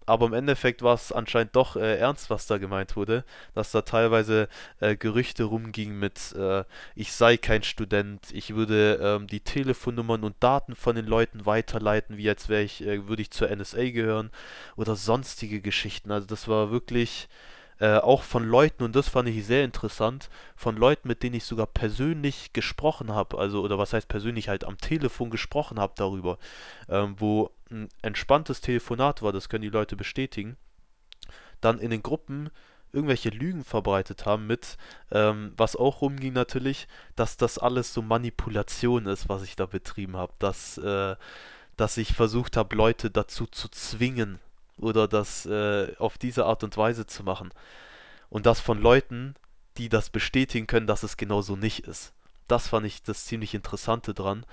aber 0.06 0.26
im 0.26 0.34
Endeffekt 0.34 0.82
war 0.82 0.94
es 0.94 1.12
anscheinend 1.12 1.56
doch 1.56 1.76
äh, 1.76 1.98
ernst, 1.98 2.30
was 2.30 2.46
da 2.46 2.58
gemeint 2.58 2.94
wurde, 2.96 3.24
dass 3.54 3.72
da 3.72 3.82
teilweise 3.82 4.48
äh, 4.80 4.96
Gerüchte 4.96 5.44
rumgingen 5.44 5.98
mit, 5.98 6.32
äh, 6.36 6.64
ich 6.94 7.12
sei 7.12 7.36
kein 7.36 7.64
Student, 7.64 8.30
ich 8.32 8.54
würde 8.54 9.00
ähm, 9.02 9.26
die 9.26 9.40
Telefonnummern 9.40 10.22
und 10.22 10.36
Daten 10.40 10.76
von 10.76 10.94
den 10.94 11.06
Leuten 11.06 11.44
weiterleiten, 11.44 12.16
wie 12.16 12.28
als 12.28 12.48
wäre 12.48 12.62
ich, 12.62 12.86
äh, 12.86 13.08
würde 13.08 13.22
ich 13.22 13.32
zur 13.32 13.50
NSA 13.50 13.90
gehören 13.90 14.30
oder 14.76 14.94
sonstige 14.94 15.60
Geschichten. 15.60 16.12
Also 16.12 16.26
das 16.28 16.46
war 16.46 16.70
wirklich 16.70 17.28
äh, 17.78 17.96
auch 17.96 18.22
von 18.22 18.44
Leuten, 18.44 18.82
und 18.84 18.96
das 18.96 19.08
fand 19.08 19.28
ich 19.28 19.44
sehr 19.44 19.64
interessant, 19.64 20.30
von 20.56 20.76
Leuten, 20.76 21.08
mit 21.08 21.22
denen 21.22 21.36
ich 21.36 21.44
sogar 21.44 21.66
persönlich 21.66 22.52
gesprochen 22.52 23.12
habe, 23.14 23.38
also, 23.38 23.62
oder 23.62 23.78
was 23.78 23.92
heißt 23.92 24.08
persönlich, 24.08 24.48
halt 24.48 24.64
am 24.64 24.78
Telefon 24.78 25.30
gesprochen 25.30 25.78
habe 25.78 25.92
darüber, 25.96 26.38
ähm, 26.88 27.16
wo 27.18 27.50
ein 27.70 27.88
entspanntes 28.02 28.60
Telefonat 28.60 29.22
war, 29.22 29.32
das 29.32 29.48
können 29.48 29.62
die 29.62 29.68
Leute 29.68 29.96
bestätigen, 29.96 30.56
dann 31.60 31.78
in 31.78 31.90
den 31.90 32.02
Gruppen 32.02 32.50
irgendwelche 32.92 33.28
Lügen 33.28 33.64
verbreitet 33.64 34.24
haben 34.24 34.46
mit, 34.46 34.78
ähm, 35.10 35.52
was 35.56 35.76
auch 35.76 36.00
rumging 36.00 36.32
natürlich, 36.32 36.88
dass 37.14 37.36
das 37.36 37.58
alles 37.58 37.92
so 37.92 38.00
Manipulation 38.00 39.06
ist, 39.06 39.28
was 39.28 39.42
ich 39.42 39.54
da 39.54 39.66
betrieben 39.66 40.16
habe, 40.16 40.32
dass, 40.38 40.78
äh, 40.78 41.16
dass 41.76 41.96
ich 41.98 42.14
versucht 42.14 42.56
habe, 42.56 42.74
Leute 42.74 43.10
dazu 43.10 43.46
zu 43.46 43.68
zwingen 43.68 44.38
oder 44.78 45.08
das 45.08 45.46
äh, 45.46 45.94
auf 45.98 46.18
diese 46.18 46.46
Art 46.46 46.64
und 46.64 46.76
Weise 46.76 47.06
zu 47.06 47.22
machen. 47.24 47.50
Und 48.28 48.46
das 48.46 48.60
von 48.60 48.80
Leuten, 48.80 49.34
die 49.78 49.88
das 49.88 50.10
bestätigen 50.10 50.66
können, 50.66 50.86
dass 50.86 51.02
es 51.02 51.16
genau 51.16 51.42
so 51.42 51.56
nicht 51.56 51.86
ist. 51.86 52.12
Das 52.48 52.68
fand 52.68 52.86
ich 52.86 53.02
das 53.02 53.24
ziemlich 53.24 53.54
Interessante 53.54 54.14
dran. 54.14 54.44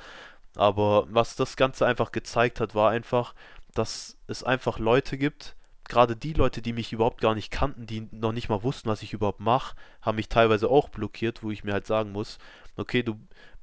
Aber 0.56 1.08
was 1.10 1.36
das 1.36 1.56
Ganze 1.56 1.86
einfach 1.86 2.12
gezeigt 2.12 2.60
hat, 2.60 2.76
war 2.76 2.92
einfach, 2.92 3.34
dass 3.74 4.18
es 4.28 4.44
einfach 4.44 4.80
Leute 4.80 5.18
gibt, 5.18 5.56
gerade 5.90 6.16
die 6.16 6.34
Leute, 6.34 6.62
die 6.62 6.74
mich 6.74 6.94
überhaupt 6.94 7.22
gar 7.22 7.36
nicht 7.36 7.52
kannten, 7.52 7.86
die 7.86 8.08
noch 8.12 8.32
nicht 8.32 8.50
mal 8.50 8.64
wussten, 8.64 8.90
was 8.90 9.02
ich 9.02 9.14
überhaupt 9.14 9.40
mache, 9.40 9.76
haben 10.02 10.16
mich 10.16 10.30
teilweise 10.30 10.70
auch 10.70 10.90
blockiert, 10.90 11.44
wo 11.44 11.52
ich 11.52 11.64
mir 11.64 11.74
halt 11.74 11.88
sagen 11.88 12.12
muss, 12.12 12.38
okay, 12.78 13.04
du 13.04 13.20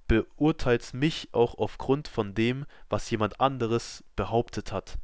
beurteilst 0.08 0.94
mich 0.94 1.28
auch 1.32 1.56
aufgrund 1.56 2.08
von 2.08 2.34
dem, 2.34 2.66
was 2.88 3.10
jemand 3.10 3.40
anderes 3.40 4.04
behauptet 4.16 4.72
hat. 4.72 4.98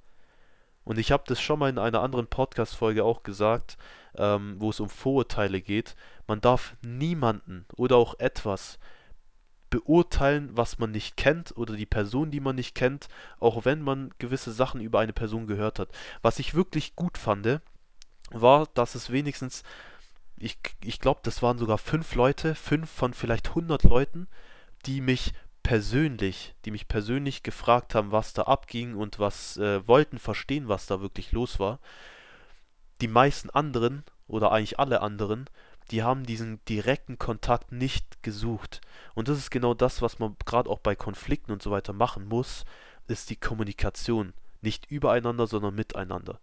Und 0.87 0.99
ich 0.99 1.11
habe 1.11 1.25
das 1.27 1.41
schon 1.41 1.59
mal 1.59 1.69
in 1.69 1.81
einer 1.81 2.01
anderen 2.01 2.29
Podcast-Folge 2.29 3.03
auch 3.03 3.25
gesagt, 3.25 3.77
ähm, 4.17 4.55
wo 4.61 4.71
es 4.71 4.79
um 4.79 4.89
Vorurteile 4.89 5.61
geht. 5.61 5.97
Man 6.29 6.41
darf 6.41 6.77
niemanden 6.81 7.67
oder 7.75 7.97
auch 7.97 8.21
etwas 8.21 8.79
beurteilen, 9.69 10.57
was 10.57 10.79
man 10.79 10.93
nicht 10.93 11.17
kennt 11.17 11.57
oder 11.57 11.75
die 11.75 11.87
Person, 11.87 12.31
die 12.31 12.39
man 12.39 12.55
nicht 12.55 12.77
kennt, 12.77 13.09
auch 13.41 13.65
wenn 13.65 13.83
man 13.83 14.15
gewisse 14.19 14.53
Sachen 14.53 14.81
über 14.81 15.01
eine 15.01 15.13
Person 15.13 15.49
gehört 15.49 15.81
hat. 15.81 15.89
Was 16.23 16.39
ich 16.39 16.55
wirklich 16.55 16.95
gut 16.95 17.19
fand, 17.19 17.61
war, 18.31 18.69
dass 18.75 18.95
es 18.95 19.11
wenigstens, 19.11 19.65
ich, 20.37 20.57
ich 20.85 21.01
glaube, 21.01 21.19
das 21.25 21.43
waren 21.43 21.59
sogar 21.59 21.79
fünf 21.79 22.15
Leute, 22.15 22.55
fünf 22.55 22.89
von 22.89 23.13
vielleicht 23.13 23.57
hundert 23.57 23.83
Leuten, 23.83 24.29
die 24.85 25.01
mich 25.01 25.33
persönlich, 25.67 26.55
die 26.65 26.71
mich 26.71 26.87
persönlich 26.87 27.43
gefragt 27.43 27.97
haben, 27.97 28.13
was 28.13 28.33
da 28.33 28.43
abging 28.43 28.95
und 28.95 29.19
was 29.19 29.57
äh, 29.57 29.85
wollten 29.89 30.21
verstehen, 30.21 30.69
was 30.69 30.87
da 30.87 31.01
wirklich 31.01 31.33
los 31.33 31.59
war. 31.59 31.81
Die 33.01 33.09
meisten 33.09 33.51
anderen 33.51 34.05
oder 34.29 34.53
eigentlich 34.53 34.79
alle 34.79 35.01
anderen, 35.01 35.51
die 35.91 36.05
haben 36.05 36.25
diesen 36.25 36.65
direkten 36.67 37.19
Kontakt 37.19 37.73
nicht 37.73 38.23
gesucht. 38.23 38.81
Und 39.17 39.27
das 39.27 39.39
ist 39.39 39.51
genau 39.51 39.75
das, 39.75 40.03
was 40.03 40.21
man 40.21 40.37
gerade 40.45 40.71
auch 40.71 40.79
bei 40.79 40.95
Konflikten 40.95 41.51
und 41.51 41.63
so 41.63 41.73
weiter 41.73 41.93
machen 41.93 42.29
muss, 42.29 42.65
ist 43.09 43.31
die 43.31 43.37
Kommunikation. 43.37 44.35
Nicht 44.61 44.89
übereinander, 44.89 45.49
sondern 45.49 45.75
miteinander. 45.75 46.39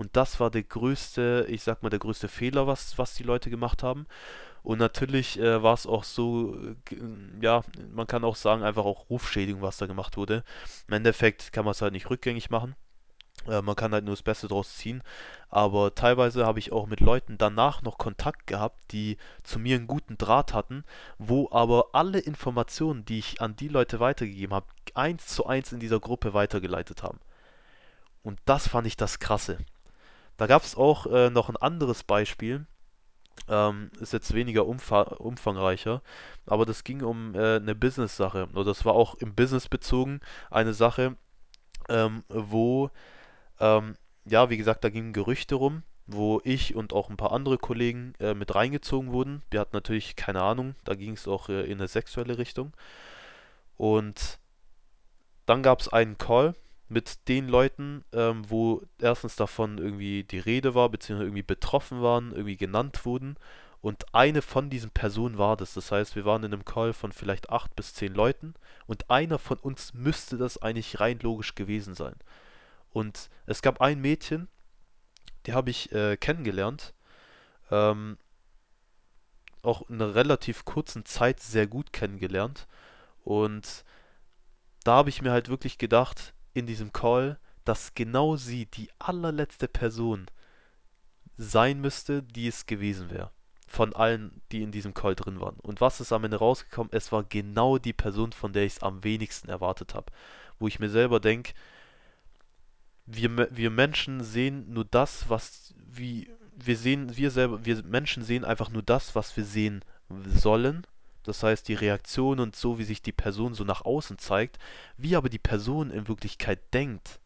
Und 0.00 0.16
das 0.16 0.40
war 0.40 0.50
der 0.50 0.62
größte, 0.62 1.44
ich 1.50 1.62
sag 1.62 1.82
mal, 1.82 1.90
der 1.90 1.98
größte 1.98 2.28
Fehler, 2.28 2.66
was, 2.66 2.96
was 2.96 3.12
die 3.12 3.22
Leute 3.22 3.50
gemacht 3.50 3.82
haben. 3.82 4.06
Und 4.62 4.78
natürlich 4.78 5.38
äh, 5.38 5.62
war 5.62 5.74
es 5.74 5.86
auch 5.86 6.04
so, 6.04 6.56
äh, 6.56 6.74
ja, 7.42 7.62
man 7.92 8.06
kann 8.06 8.24
auch 8.24 8.36
sagen, 8.36 8.62
einfach 8.62 8.86
auch 8.86 9.10
Rufschädigung, 9.10 9.60
was 9.60 9.76
da 9.76 9.84
gemacht 9.84 10.16
wurde. 10.16 10.42
Im 10.88 10.94
Endeffekt 10.94 11.52
kann 11.52 11.66
man 11.66 11.72
es 11.72 11.82
halt 11.82 11.92
nicht 11.92 12.08
rückgängig 12.08 12.48
machen. 12.48 12.76
Äh, 13.46 13.60
man 13.60 13.76
kann 13.76 13.92
halt 13.92 14.06
nur 14.06 14.14
das 14.14 14.22
Beste 14.22 14.48
draus 14.48 14.74
ziehen. 14.74 15.02
Aber 15.50 15.94
teilweise 15.94 16.46
habe 16.46 16.60
ich 16.60 16.72
auch 16.72 16.86
mit 16.86 17.00
Leuten 17.00 17.36
danach 17.36 17.82
noch 17.82 17.98
Kontakt 17.98 18.46
gehabt, 18.46 18.80
die 18.92 19.18
zu 19.42 19.58
mir 19.58 19.76
einen 19.76 19.86
guten 19.86 20.16
Draht 20.16 20.54
hatten, 20.54 20.82
wo 21.18 21.50
aber 21.52 21.90
alle 21.92 22.20
Informationen, 22.20 23.04
die 23.04 23.18
ich 23.18 23.42
an 23.42 23.54
die 23.54 23.68
Leute 23.68 24.00
weitergegeben 24.00 24.54
habe, 24.54 24.66
eins 24.94 25.26
zu 25.26 25.44
eins 25.44 25.72
in 25.72 25.78
dieser 25.78 26.00
Gruppe 26.00 26.32
weitergeleitet 26.32 27.02
haben. 27.02 27.20
Und 28.22 28.38
das 28.46 28.66
fand 28.66 28.86
ich 28.86 28.96
das 28.96 29.18
Krasse. 29.18 29.58
Da 30.40 30.46
gab 30.46 30.62
es 30.62 30.74
auch 30.74 31.04
äh, 31.04 31.28
noch 31.28 31.50
ein 31.50 31.58
anderes 31.58 32.02
Beispiel. 32.02 32.64
Ähm, 33.46 33.90
ist 34.00 34.14
jetzt 34.14 34.32
weniger 34.32 34.64
umfa 34.64 35.02
umfangreicher, 35.02 36.00
aber 36.46 36.64
das 36.64 36.82
ging 36.82 37.02
um 37.02 37.34
äh, 37.34 37.56
eine 37.56 37.74
Business-Sache. 37.74 38.48
Das 38.54 38.86
war 38.86 38.94
auch 38.94 39.16
im 39.16 39.34
Business 39.34 39.68
bezogen 39.68 40.20
eine 40.50 40.72
Sache, 40.72 41.14
ähm, 41.90 42.24
wo 42.30 42.90
ähm, 43.60 43.96
ja, 44.24 44.48
wie 44.48 44.56
gesagt, 44.56 44.82
da 44.82 44.88
gingen 44.88 45.12
Gerüchte 45.12 45.56
rum, 45.56 45.82
wo 46.06 46.40
ich 46.42 46.74
und 46.74 46.94
auch 46.94 47.10
ein 47.10 47.18
paar 47.18 47.32
andere 47.32 47.58
Kollegen 47.58 48.14
äh, 48.18 48.32
mit 48.32 48.54
reingezogen 48.54 49.12
wurden. 49.12 49.42
Wir 49.50 49.60
hatten 49.60 49.76
natürlich 49.76 50.16
keine 50.16 50.40
Ahnung, 50.40 50.74
da 50.84 50.94
ging 50.94 51.12
es 51.12 51.28
auch 51.28 51.50
äh, 51.50 51.64
in 51.64 51.80
eine 51.80 51.88
sexuelle 51.88 52.38
Richtung. 52.38 52.72
Und 53.76 54.38
dann 55.44 55.62
gab 55.62 55.80
es 55.80 55.88
einen 55.88 56.16
Call 56.16 56.54
mit 56.90 57.28
den 57.28 57.48
Leuten, 57.48 58.04
ähm, 58.12 58.42
wo 58.50 58.82
erstens 58.98 59.36
davon 59.36 59.78
irgendwie 59.78 60.24
die 60.24 60.40
Rede 60.40 60.74
war, 60.74 60.88
beziehungsweise 60.88 61.28
irgendwie 61.28 61.44
betroffen 61.44 62.02
waren, 62.02 62.32
irgendwie 62.32 62.56
genannt 62.56 63.06
wurden. 63.06 63.36
Und 63.80 64.12
eine 64.12 64.42
von 64.42 64.70
diesen 64.70 64.90
Personen 64.90 65.38
war 65.38 65.56
das. 65.56 65.72
Das 65.74 65.92
heißt, 65.92 66.16
wir 66.16 66.24
waren 66.24 66.42
in 66.42 66.52
einem 66.52 66.64
Call 66.64 66.92
von 66.92 67.12
vielleicht 67.12 67.48
acht 67.50 67.74
bis 67.76 67.94
zehn 67.94 68.12
Leuten 68.12 68.54
und 68.88 69.08
einer 69.08 69.38
von 69.38 69.58
uns 69.58 69.94
müsste 69.94 70.36
das 70.36 70.60
eigentlich 70.60 70.98
rein 70.98 71.20
logisch 71.20 71.54
gewesen 71.54 71.94
sein. 71.94 72.16
Und 72.92 73.30
es 73.46 73.62
gab 73.62 73.80
ein 73.80 74.00
Mädchen, 74.00 74.48
die 75.46 75.52
habe 75.52 75.70
ich 75.70 75.92
äh, 75.92 76.16
kennengelernt, 76.16 76.92
ähm, 77.70 78.18
auch 79.62 79.88
in 79.88 80.02
einer 80.02 80.16
relativ 80.16 80.64
kurzen 80.64 81.04
Zeit 81.04 81.38
sehr 81.38 81.68
gut 81.68 81.92
kennengelernt. 81.92 82.66
Und 83.22 83.84
da 84.82 84.96
habe 84.96 85.10
ich 85.10 85.22
mir 85.22 85.30
halt 85.30 85.48
wirklich 85.48 85.78
gedacht, 85.78 86.34
in 86.54 86.66
diesem 86.66 86.92
Call, 86.92 87.38
dass 87.64 87.94
genau 87.94 88.36
sie 88.36 88.66
die 88.66 88.90
allerletzte 88.98 89.68
Person 89.68 90.26
sein 91.36 91.80
müsste, 91.80 92.22
die 92.22 92.48
es 92.48 92.66
gewesen 92.66 93.10
wäre. 93.10 93.30
Von 93.66 93.94
allen, 93.94 94.42
die 94.50 94.62
in 94.62 94.72
diesem 94.72 94.94
Call 94.94 95.14
drin 95.14 95.40
waren. 95.40 95.56
Und 95.60 95.80
was 95.80 96.00
ist 96.00 96.12
am 96.12 96.24
Ende 96.24 96.38
rausgekommen? 96.38 96.92
Es 96.92 97.12
war 97.12 97.22
genau 97.22 97.78
die 97.78 97.92
Person, 97.92 98.32
von 98.32 98.52
der 98.52 98.64
ich 98.64 98.74
es 98.74 98.82
am 98.82 99.04
wenigsten 99.04 99.48
erwartet 99.48 99.94
habe. 99.94 100.12
Wo 100.58 100.66
ich 100.66 100.80
mir 100.80 100.90
selber 100.90 101.20
denke, 101.20 101.52
wir, 103.06 103.48
wir 103.56 103.70
Menschen 103.70 104.22
sehen 104.22 104.72
nur 104.72 104.84
das, 104.84 105.28
was 105.28 105.74
wie 105.86 106.30
wir 106.56 106.76
sehen, 106.76 107.16
wir 107.16 107.30
selber, 107.30 107.64
wir 107.64 107.82
Menschen 107.84 108.22
sehen 108.22 108.44
einfach 108.44 108.70
nur 108.70 108.82
das, 108.82 109.14
was 109.14 109.36
wir 109.36 109.44
sehen 109.44 109.84
sollen. 110.08 110.86
Das 111.22 111.42
heißt, 111.42 111.68
die 111.68 111.74
Reaktion 111.74 112.40
und 112.40 112.56
so, 112.56 112.78
wie 112.78 112.84
sich 112.84 113.02
die 113.02 113.12
Person 113.12 113.54
so 113.54 113.64
nach 113.64 113.84
außen 113.84 114.18
zeigt, 114.18 114.58
wie 114.96 115.16
aber 115.16 115.28
die 115.28 115.38
Person 115.38 115.90
in 115.90 116.08
Wirklichkeit 116.08 116.60
denkt, 116.72 117.20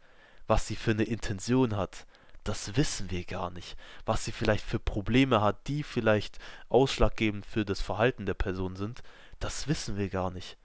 was 0.47 0.67
sie 0.67 0.77
für 0.77 0.91
eine 0.91 1.05
Intention 1.05 1.77
hat, 1.77 2.07
das 2.45 2.77
wissen 2.77 3.11
wir 3.11 3.25
gar 3.25 3.51
nicht. 3.51 3.77
Was 4.05 4.25
sie 4.25 4.33
vielleicht 4.33 4.65
für 4.65 4.79
Probleme 4.79 5.41
hat, 5.41 5.67
die 5.67 5.83
vielleicht 5.83 6.39
ausschlaggebend 6.69 7.47
für 7.47 7.65
das 7.65 7.81
Verhalten 7.81 8.27
der 8.27 8.35
Person 8.35 8.77
sind, 8.77 9.03
das 9.41 9.67
wissen 9.67 9.97
wir 9.97 10.11
gar 10.11 10.31
nicht. 10.31 10.59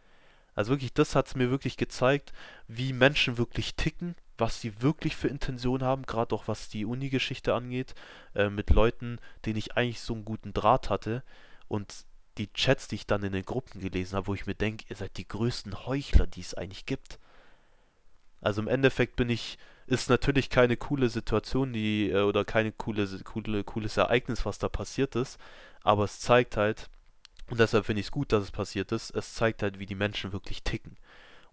Also 0.55 0.71
wirklich, 0.71 0.93
das 0.93 1.15
hat 1.15 1.27
es 1.27 1.35
mir 1.35 1.49
wirklich 1.49 1.77
gezeigt, 1.77 2.33
wie 2.67 2.91
Menschen 2.91 3.37
wirklich 3.37 3.75
ticken, 3.75 4.15
was 4.37 4.59
sie 4.59 4.81
wirklich 4.81 5.15
für 5.15 5.29
Intention 5.29 5.83
haben, 5.83 6.03
gerade 6.03 6.35
auch 6.35 6.47
was 6.49 6.67
die 6.67 6.85
Uni-Geschichte 6.85 7.53
angeht, 7.53 7.95
äh, 8.35 8.49
mit 8.49 8.69
Leuten, 8.69 9.19
denen 9.45 9.57
ich 9.57 9.77
eigentlich 9.77 10.01
so 10.01 10.13
einen 10.13 10.25
guten 10.25 10.53
Draht 10.53 10.89
hatte 10.89 11.23
und 11.69 12.05
die 12.37 12.51
Chats, 12.53 12.87
die 12.87 12.95
ich 12.95 13.07
dann 13.07 13.23
in 13.23 13.33
den 13.33 13.45
Gruppen 13.45 13.81
gelesen 13.81 14.15
habe, 14.15 14.27
wo 14.27 14.33
ich 14.33 14.45
mir 14.45 14.55
denke, 14.55 14.85
ihr 14.89 14.95
seid 14.95 15.17
die 15.17 15.27
größten 15.27 15.85
Heuchler, 15.85 16.27
die 16.27 16.41
es 16.41 16.53
eigentlich 16.53 16.85
gibt. 16.85 17.19
Also 18.41 18.61
im 18.61 18.67
Endeffekt 18.67 19.15
bin 19.15 19.29
ich, 19.29 19.57
ist 19.87 20.09
natürlich 20.09 20.49
keine 20.49 20.77
coole 20.77 21.09
Situation, 21.09 21.73
die, 21.73 22.09
äh, 22.09 22.21
oder 22.21 22.45
keine 22.45 22.71
coole, 22.71 23.07
coole, 23.23 23.63
cooles 23.63 23.97
Ereignis, 23.97 24.45
was 24.45 24.59
da 24.59 24.69
passiert 24.69 25.15
ist, 25.15 25.39
aber 25.83 26.05
es 26.05 26.19
zeigt 26.19 26.55
halt, 26.57 26.89
und 27.49 27.59
deshalb 27.59 27.85
finde 27.85 28.01
ich 28.01 28.07
es 28.07 28.11
gut, 28.11 28.31
dass 28.31 28.43
es 28.43 28.51
passiert 28.51 28.91
ist, 28.91 29.11
es 29.11 29.33
zeigt 29.33 29.63
halt, 29.63 29.79
wie 29.79 29.87
die 29.87 29.95
Menschen 29.95 30.31
wirklich 30.31 30.63
ticken. 30.63 30.97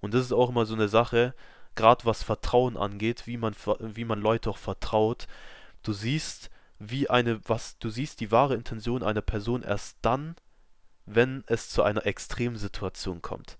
Und 0.00 0.14
das 0.14 0.26
ist 0.26 0.32
auch 0.32 0.50
immer 0.50 0.66
so 0.66 0.74
eine 0.74 0.88
Sache, 0.88 1.34
gerade 1.74 2.04
was 2.04 2.22
Vertrauen 2.22 2.76
angeht, 2.76 3.26
wie 3.26 3.36
man, 3.38 3.54
wie 3.80 4.04
man 4.04 4.20
Leute 4.20 4.50
auch 4.50 4.58
vertraut. 4.58 5.26
Du 5.82 5.92
siehst, 5.92 6.50
wie 6.78 7.08
eine, 7.08 7.40
was, 7.48 7.78
du 7.78 7.88
siehst 7.88 8.20
die 8.20 8.30
wahre 8.30 8.54
Intention 8.54 9.02
einer 9.02 9.22
Person 9.22 9.62
erst 9.62 9.96
dann, 10.02 10.36
wenn 11.06 11.44
es 11.46 11.70
zu 11.70 11.82
einer 11.82 12.04
Extremsituation 12.04 13.22
kommt. 13.22 13.58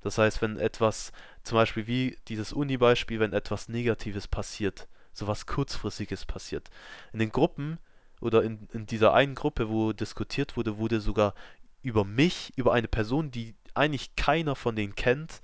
Das 0.00 0.18
heißt, 0.18 0.40
wenn 0.42 0.58
etwas, 0.58 1.12
zum 1.42 1.56
Beispiel 1.56 1.86
wie 1.86 2.16
dieses 2.28 2.52
Uni-Beispiel, 2.52 3.20
wenn 3.20 3.32
etwas 3.32 3.68
Negatives 3.68 4.28
passiert, 4.28 4.88
sowas 5.12 5.46
Kurzfristiges 5.46 6.24
passiert. 6.24 6.70
In 7.12 7.18
den 7.18 7.30
Gruppen 7.30 7.78
oder 8.20 8.42
in, 8.42 8.68
in 8.72 8.86
dieser 8.86 9.12
einen 9.12 9.34
Gruppe, 9.34 9.68
wo 9.68 9.92
diskutiert 9.92 10.56
wurde, 10.56 10.78
wurde 10.78 11.00
sogar 11.00 11.34
über 11.82 12.04
mich, 12.04 12.52
über 12.56 12.72
eine 12.72 12.88
Person, 12.88 13.30
die 13.30 13.54
eigentlich 13.74 14.16
keiner 14.16 14.54
von 14.54 14.76
denen 14.76 14.94
kennt, 14.94 15.40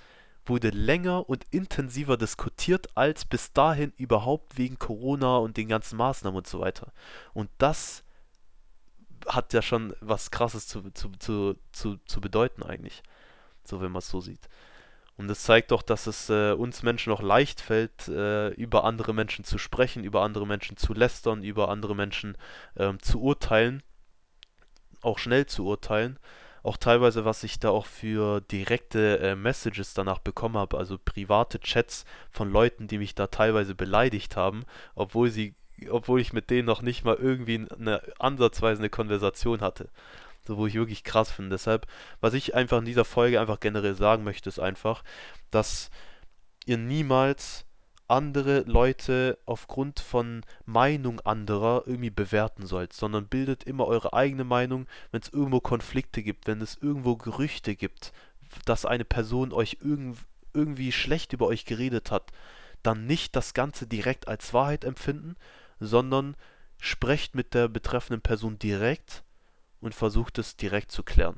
wurde 0.47 0.71
länger 0.71 1.29
und 1.29 1.47
intensiver 1.51 2.17
diskutiert 2.17 2.97
als 2.97 3.25
bis 3.25 3.53
dahin 3.53 3.93
überhaupt 3.97 4.59
wegen 4.59 4.79
Corona 4.79 5.39
und 5.39 5.57
den 5.57 5.69
ganzen 5.69 5.97
Maßnahmen 5.97 6.37
und 6.37 6.47
so 6.47 6.61
weiter. 6.61 6.93
Und 7.33 7.51
das 7.59 8.04
hat 9.27 9.53
ja 9.53 9.63
schon 9.63 9.95
was 10.01 10.31
Krasses 10.31 10.67
zu, 10.67 10.91
zu, 10.91 11.11
zu, 11.19 11.57
zu, 11.73 11.97
zu 12.07 12.21
bedeuten 12.21 12.63
eigentlich, 12.63 13.03
so 13.65 13.81
wenn 13.81 13.93
man 13.93 14.01
es 14.01 14.09
so 14.09 14.21
sieht. 14.21 14.49
Und 15.17 15.31
es 15.31 15.45
zeigt 15.45 15.71
doch, 15.71 15.83
dass 15.83 16.07
es 16.09 16.29
äh, 16.29 16.53
uns 16.53 16.83
Menschen 16.83 17.13
auch 17.13 17.23
leicht 17.23 17.61
fällt, 17.61 18.09
äh, 18.09 18.49
über 18.51 18.85
andere 18.85 19.15
Menschen 19.15 19.45
zu 19.45 19.59
sprechen, 19.59 20.03
über 20.03 20.23
andere 20.23 20.47
Menschen 20.47 20.77
zu 20.77 20.93
lästern, 20.93 21.45
über 21.45 21.69
andere 21.69 21.95
Menschen 21.95 22.37
ähm, 22.77 23.01
zu 23.01 23.21
urteilen, 23.23 23.83
auch 25.03 25.19
schnell 25.19 25.47
zu 25.47 25.67
urteilen 25.67 26.19
auch 26.65 26.79
teilweise, 26.79 27.27
was 27.27 27.45
ich 27.45 27.61
da 27.61 27.69
auch 27.69 27.85
für 27.85 28.41
direkte 28.41 29.19
äh, 29.21 29.37
Messages 29.37 29.93
danach 29.93 30.19
bekommen 30.19 30.57
habe, 30.57 30.79
also 30.79 30.99
private 30.99 31.61
Chats 31.61 32.07
von 32.31 32.51
Leuten, 32.51 32.89
die 32.89 32.97
mich 32.97 33.15
da 33.15 33.27
teilweise 33.27 33.75
beleidigt 33.75 34.35
haben, 34.35 34.65
obwohl 34.95 35.31
sie, 35.31 35.55
obwohl 35.91 36.21
ich 36.21 36.33
mit 36.33 36.51
denen 36.51 36.67
noch 36.67 36.83
nicht 36.83 37.05
mal 37.05 37.17
irgendwie 37.17 37.67
eine 37.79 38.03
ansatzweise 38.19 38.81
eine 38.81 38.91
Konversation 38.91 39.61
hatte. 39.61 39.89
So, 40.47 40.59
wo 40.59 40.67
ich 40.67 40.75
wirklich 40.75 41.05
krass 41.05 41.31
finde. 41.31 41.51
Deshalb, 41.51 41.87
was 42.21 42.35
ich 42.35 42.55
einfach 42.55 42.79
in 42.79 42.85
dieser 42.85 43.05
Folge 43.05 43.41
einfach 43.41 43.61
generell 43.61 43.95
sagen 43.95 44.25
möchte, 44.25 44.49
ist 44.49 44.59
einfach, 44.59 45.03
dass 45.51 45.91
ihr 46.67 46.77
niemals 46.77 47.65
andere 48.07 48.61
Leute 48.61 49.39
aufgrund 49.47 50.01
von 50.01 50.43
Meinung 50.67 51.21
anderer 51.21 51.85
irgendwie 51.87 52.11
bewerten 52.11 52.67
sollt, 52.67 52.93
sondern 52.93 53.27
bildet 53.27 53.65
immer 53.65 53.87
eure 53.87 54.13
eigene 54.13 54.45
Meinung, 54.45 54.87
wenn 55.11 55.23
es 55.23 55.31
irgendwo 55.31 55.61
Konflikte 55.61 56.23
gibt, 56.23 56.47
wenn 56.47 56.61
es 56.61 56.77
irgendwo 56.81 57.17
Gerüchte 57.17 57.75
gibt, 57.75 58.13
dass 58.67 58.85
eine 58.85 59.07
Person 59.07 59.53
euch 59.53 59.79
irgend, 59.81 60.19
irgendwie 60.53 60.93
schlecht 60.93 61.33
über 61.33 61.47
euch 61.47 61.65
geredet 61.65 62.11
hat, 62.11 62.31
dann 62.83 63.07
nicht 63.07 63.35
das 63.35 63.55
Ganze 63.55 63.87
direkt 63.87 64.29
als 64.29 64.53
Wahrheit 64.53 64.85
empfinden, 64.85 65.37
sondern 65.81 66.37
sprecht 66.79 67.35
mit 67.35 67.55
der 67.55 67.69
betreffenden 67.69 68.21
Person 68.21 68.59
direkt 68.59 69.25
und 69.81 69.95
versucht 69.95 70.39
es 70.39 70.57
direkt 70.57 70.91
zu 70.91 71.03
klären. 71.03 71.37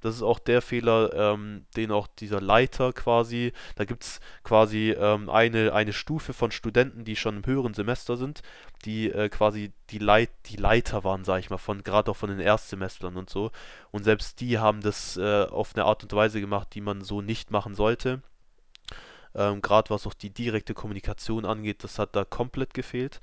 Das 0.00 0.14
ist 0.14 0.22
auch 0.22 0.38
der 0.38 0.62
Fehler, 0.62 1.12
ähm, 1.14 1.66
den 1.76 1.92
auch 1.92 2.06
dieser 2.06 2.40
Leiter 2.40 2.92
quasi, 2.92 3.52
da 3.76 3.84
gibt 3.84 4.04
es 4.04 4.20
quasi 4.42 4.92
ähm, 4.98 5.28
eine, 5.28 5.74
eine 5.74 5.92
Stufe 5.92 6.32
von 6.32 6.50
Studenten, 6.50 7.04
die 7.04 7.16
schon 7.16 7.36
im 7.36 7.46
höheren 7.46 7.74
Semester 7.74 8.16
sind, 8.16 8.40
die 8.84 9.10
äh, 9.10 9.28
quasi 9.28 9.72
die, 9.90 9.98
Leit, 9.98 10.30
die 10.46 10.56
Leiter 10.56 11.04
waren, 11.04 11.24
sag 11.24 11.40
ich 11.40 11.50
mal, 11.50 11.58
von 11.58 11.82
gerade 11.84 12.10
auch 12.10 12.16
von 12.16 12.30
den 12.30 12.40
Erstsemestern 12.40 13.16
und 13.16 13.28
so. 13.28 13.50
Und 13.90 14.04
selbst 14.04 14.40
die 14.40 14.58
haben 14.58 14.80
das 14.80 15.18
äh, 15.18 15.44
auf 15.44 15.74
eine 15.74 15.84
Art 15.84 16.02
und 16.02 16.12
Weise 16.14 16.40
gemacht, 16.40 16.68
die 16.72 16.80
man 16.80 17.02
so 17.02 17.20
nicht 17.20 17.50
machen 17.50 17.74
sollte. 17.74 18.22
Ähm, 19.34 19.60
gerade 19.60 19.90
was 19.90 20.06
auch 20.06 20.14
die 20.14 20.30
direkte 20.30 20.72
Kommunikation 20.72 21.44
angeht, 21.44 21.84
das 21.84 21.98
hat 21.98 22.16
da 22.16 22.24
komplett 22.24 22.72
gefehlt. 22.72 23.20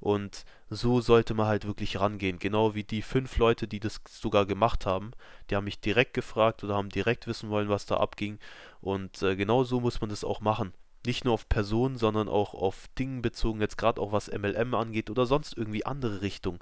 Und 0.00 0.44
so 0.70 1.00
sollte 1.00 1.34
man 1.34 1.46
halt 1.46 1.66
wirklich 1.66 2.00
rangehen. 2.00 2.38
Genau 2.38 2.74
wie 2.74 2.84
die 2.84 3.02
fünf 3.02 3.36
Leute, 3.38 3.66
die 3.68 3.80
das 3.80 4.00
sogar 4.08 4.46
gemacht 4.46 4.86
haben. 4.86 5.12
Die 5.50 5.56
haben 5.56 5.64
mich 5.64 5.80
direkt 5.80 6.14
gefragt 6.14 6.62
oder 6.64 6.74
haben 6.76 6.88
direkt 6.90 7.26
wissen 7.26 7.50
wollen, 7.50 7.68
was 7.68 7.86
da 7.86 7.96
abging. 7.98 8.38
Und 8.80 9.22
äh, 9.22 9.36
genau 9.36 9.64
so 9.64 9.80
muss 9.80 10.00
man 10.00 10.10
das 10.10 10.24
auch 10.24 10.40
machen. 10.40 10.72
nicht 11.06 11.24
nur 11.24 11.34
auf 11.34 11.48
Personen, 11.48 11.96
sondern 11.96 12.28
auch 12.28 12.52
auf 12.54 12.88
Dinge 12.98 13.20
bezogen, 13.22 13.60
jetzt 13.60 13.78
gerade 13.78 14.00
auch 14.00 14.12
was 14.12 14.28
MLM 14.28 14.74
angeht 14.74 15.08
oder 15.10 15.24
sonst 15.26 15.56
irgendwie 15.56 15.86
andere 15.86 16.20
Richtungen. 16.22 16.58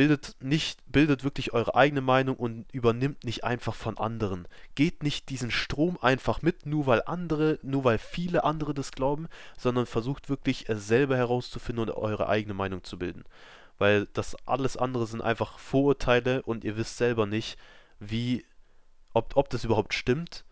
Bildet 0.00 0.34
nicht, 0.40 0.80
bildet 0.90 1.24
wirklich 1.24 1.52
eure 1.52 1.74
eigene 1.74 2.00
Meinung 2.00 2.36
und 2.36 2.64
übernimmt 2.72 3.22
nicht 3.22 3.44
einfach 3.44 3.74
von 3.74 3.98
anderen. 3.98 4.48
Geht 4.74 5.02
nicht 5.02 5.28
diesen 5.28 5.50
Strom 5.50 5.98
einfach 6.00 6.40
mit, 6.40 6.64
nur 6.64 6.86
weil 6.86 7.02
andere, 7.04 7.58
nur 7.60 7.84
weil 7.84 7.98
viele 7.98 8.44
andere 8.44 8.72
das 8.72 8.92
glauben, 8.92 9.28
sondern 9.58 9.84
versucht 9.84 10.30
wirklich 10.30 10.70
es 10.70 10.88
selber 10.88 11.18
herauszufinden 11.18 11.82
und 11.82 11.94
eure 11.94 12.30
eigene 12.30 12.54
Meinung 12.54 12.82
zu 12.82 12.98
bilden. 12.98 13.24
Weil 13.76 14.06
das 14.14 14.36
alles 14.46 14.78
andere 14.78 15.06
sind 15.06 15.20
einfach 15.20 15.58
Vorurteile 15.58 16.40
und 16.44 16.64
ihr 16.64 16.78
wisst 16.78 16.96
selber 16.96 17.26
nicht, 17.26 17.58
wie, 17.98 18.46
ob, 19.12 19.36
ob 19.36 19.50
das 19.50 19.64
überhaupt 19.64 19.92
stimmt 19.92 20.46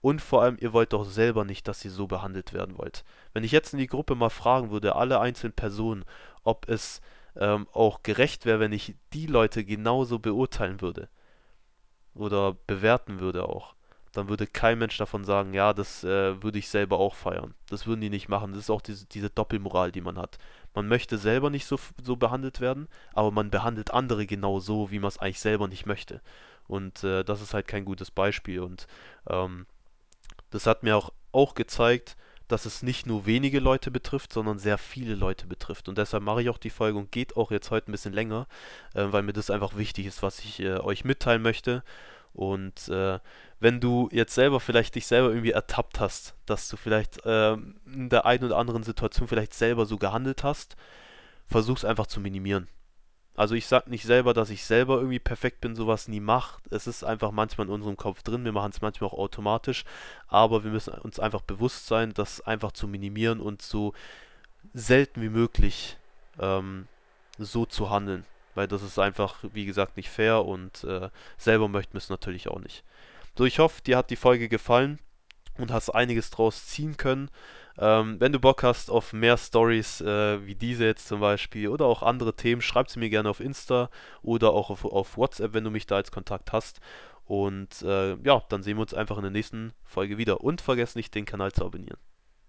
und 0.00 0.22
vor 0.22 0.40
allem, 0.42 0.56
ihr 0.58 0.72
wollt 0.72 0.94
doch 0.94 1.04
selber 1.04 1.44
nicht, 1.44 1.68
dass 1.68 1.84
ihr 1.84 1.90
so 1.90 2.06
behandelt 2.06 2.54
werden 2.54 2.78
wollt. 2.78 3.04
Wenn 3.34 3.44
ich 3.44 3.52
jetzt 3.52 3.74
in 3.74 3.78
die 3.78 3.88
Gruppe 3.88 4.14
mal 4.14 4.30
fragen 4.30 4.70
würde, 4.70 4.96
alle 4.96 5.20
einzelnen 5.20 5.52
Personen, 5.52 6.06
ob 6.44 6.66
es 6.70 7.02
ähm, 7.38 7.66
auch 7.72 8.02
gerecht 8.02 8.46
wäre, 8.46 8.60
wenn 8.60 8.72
ich 8.72 8.94
die 9.12 9.26
Leute 9.26 9.64
genauso 9.64 10.18
beurteilen 10.18 10.80
würde 10.80 11.08
oder 12.14 12.56
bewerten 12.66 13.20
würde 13.20 13.48
auch, 13.48 13.74
dann 14.12 14.28
würde 14.28 14.46
kein 14.46 14.78
Mensch 14.78 14.96
davon 14.96 15.24
sagen, 15.24 15.52
ja, 15.52 15.74
das 15.74 16.02
äh, 16.02 16.42
würde 16.42 16.58
ich 16.58 16.68
selber 16.68 16.98
auch 16.98 17.14
feiern. 17.14 17.54
Das 17.68 17.86
würden 17.86 18.00
die 18.00 18.10
nicht 18.10 18.28
machen. 18.28 18.52
Das 18.52 18.62
ist 18.62 18.70
auch 18.70 18.80
diese, 18.80 19.06
diese 19.06 19.28
Doppelmoral, 19.28 19.92
die 19.92 20.00
man 20.00 20.16
hat. 20.16 20.38
Man 20.74 20.88
möchte 20.88 21.18
selber 21.18 21.50
nicht 21.50 21.66
so, 21.66 21.78
so 22.02 22.16
behandelt 22.16 22.60
werden, 22.60 22.88
aber 23.12 23.30
man 23.30 23.50
behandelt 23.50 23.92
andere 23.92 24.26
genau 24.26 24.58
so, 24.58 24.90
wie 24.90 24.98
man 24.98 25.08
es 25.08 25.18
eigentlich 25.18 25.40
selber 25.40 25.68
nicht 25.68 25.84
möchte. 25.84 26.22
Und 26.66 27.04
äh, 27.04 27.24
das 27.24 27.42
ist 27.42 27.52
halt 27.52 27.68
kein 27.68 27.84
gutes 27.84 28.10
Beispiel. 28.10 28.60
Und 28.60 28.86
ähm, 29.28 29.66
das 30.50 30.66
hat 30.66 30.82
mir 30.82 30.96
auch, 30.96 31.12
auch 31.32 31.54
gezeigt, 31.54 32.16
dass 32.48 32.66
es 32.66 32.82
nicht 32.82 33.06
nur 33.06 33.26
wenige 33.26 33.60
Leute 33.60 33.90
betrifft, 33.90 34.32
sondern 34.32 34.58
sehr 34.58 34.78
viele 34.78 35.14
Leute 35.14 35.46
betrifft. 35.46 35.88
Und 35.88 35.98
deshalb 35.98 36.22
mache 36.22 36.42
ich 36.42 36.48
auch 36.48 36.58
die 36.58 36.70
Folge 36.70 36.98
und 36.98 37.12
geht 37.12 37.36
auch 37.36 37.50
jetzt 37.50 37.70
heute 37.70 37.90
ein 37.90 37.92
bisschen 37.92 38.12
länger, 38.12 38.46
äh, 38.94 39.06
weil 39.10 39.22
mir 39.22 39.32
das 39.32 39.50
einfach 39.50 39.76
wichtig 39.76 40.06
ist, 40.06 40.22
was 40.22 40.40
ich 40.40 40.60
äh, 40.60 40.78
euch 40.78 41.04
mitteilen 41.04 41.42
möchte. 41.42 41.82
Und 42.32 42.88
äh, 42.88 43.18
wenn 43.60 43.80
du 43.80 44.08
jetzt 44.12 44.34
selber 44.34 44.60
vielleicht 44.60 44.94
dich 44.94 45.06
selber 45.06 45.28
irgendwie 45.28 45.52
ertappt 45.52 46.00
hast, 46.00 46.34
dass 46.44 46.68
du 46.68 46.76
vielleicht 46.76 47.20
ähm, 47.24 47.76
in 47.86 48.10
der 48.10 48.26
einen 48.26 48.44
oder 48.44 48.58
anderen 48.58 48.82
Situation 48.82 49.26
vielleicht 49.26 49.54
selber 49.54 49.86
so 49.86 49.96
gehandelt 49.96 50.44
hast, 50.44 50.76
versuch 51.48 51.78
es 51.78 51.84
einfach 51.84 52.06
zu 52.06 52.20
minimieren. 52.20 52.68
Also 53.36 53.54
ich 53.54 53.66
sag 53.66 53.86
nicht 53.88 54.04
selber, 54.04 54.32
dass 54.32 54.50
ich 54.50 54.64
selber 54.64 54.96
irgendwie 54.96 55.18
perfekt 55.18 55.60
bin, 55.60 55.76
sowas 55.76 56.08
nie 56.08 56.20
macht. 56.20 56.62
Es 56.72 56.86
ist 56.86 57.04
einfach 57.04 57.30
manchmal 57.30 57.66
in 57.66 57.72
unserem 57.72 57.96
Kopf 57.96 58.22
drin, 58.22 58.44
wir 58.44 58.52
machen 58.52 58.72
es 58.72 58.80
manchmal 58.80 59.10
auch 59.10 59.18
automatisch, 59.18 59.84
aber 60.26 60.64
wir 60.64 60.70
müssen 60.70 60.94
uns 60.94 61.20
einfach 61.20 61.42
bewusst 61.42 61.86
sein, 61.86 62.14
das 62.14 62.40
einfach 62.40 62.72
zu 62.72 62.88
minimieren 62.88 63.40
und 63.40 63.60
so 63.60 63.92
selten 64.72 65.20
wie 65.20 65.28
möglich 65.28 65.98
ähm, 66.40 66.88
so 67.38 67.66
zu 67.66 67.90
handeln. 67.90 68.24
Weil 68.54 68.68
das 68.68 68.82
ist 68.82 68.98
einfach, 68.98 69.36
wie 69.52 69.66
gesagt, 69.66 69.98
nicht 69.98 70.08
fair 70.08 70.44
und 70.44 70.82
äh, 70.84 71.10
selber 71.36 71.68
möchten 71.68 71.92
wir 71.92 71.98
es 71.98 72.08
natürlich 72.08 72.48
auch 72.48 72.58
nicht. 72.58 72.84
So, 73.36 73.44
ich 73.44 73.58
hoffe, 73.58 73.82
dir 73.82 73.98
hat 73.98 74.08
die 74.08 74.16
Folge 74.16 74.48
gefallen 74.48 74.98
und 75.58 75.70
hast 75.70 75.90
einiges 75.90 76.30
draus 76.30 76.66
ziehen 76.66 76.96
können. 76.96 77.30
Ähm, 77.78 78.18
wenn 78.20 78.32
du 78.32 78.40
Bock 78.40 78.62
hast 78.62 78.90
auf 78.90 79.12
mehr 79.12 79.36
Stories 79.36 80.00
äh, 80.00 80.46
wie 80.46 80.54
diese 80.54 80.84
jetzt 80.86 81.08
zum 81.08 81.20
Beispiel 81.20 81.68
oder 81.68 81.86
auch 81.86 82.02
andere 82.02 82.34
Themen, 82.34 82.62
schreib 82.62 82.88
sie 82.88 82.98
mir 82.98 83.10
gerne 83.10 83.28
auf 83.28 83.40
Insta 83.40 83.90
oder 84.22 84.52
auch 84.52 84.70
auf, 84.70 84.84
auf 84.84 85.16
WhatsApp, 85.16 85.52
wenn 85.52 85.64
du 85.64 85.70
mich 85.70 85.86
da 85.86 85.96
als 85.96 86.10
Kontakt 86.10 86.52
hast. 86.52 86.80
Und 87.26 87.82
äh, 87.82 88.16
ja, 88.22 88.42
dann 88.48 88.62
sehen 88.62 88.76
wir 88.76 88.82
uns 88.82 88.94
einfach 88.94 89.16
in 89.16 89.22
der 89.22 89.32
nächsten 89.32 89.72
Folge 89.84 90.16
wieder. 90.16 90.40
Und 90.42 90.60
vergesst 90.60 90.96
nicht, 90.96 91.14
den 91.14 91.24
Kanal 91.24 91.52
zu 91.52 91.64
abonnieren. 91.64 91.98